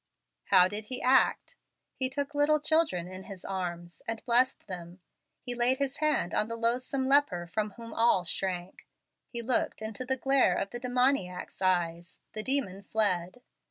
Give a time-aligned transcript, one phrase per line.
[0.45, 1.55] How did He act?
[1.93, 4.99] He took little children in His arms, and blessed them.
[5.43, 8.87] He laid His hand on the loathsome leper from whom all shrank.
[9.27, 13.43] He looked into the glare of the demoniac's eyes: the demons fled.